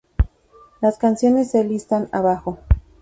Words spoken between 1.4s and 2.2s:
se listan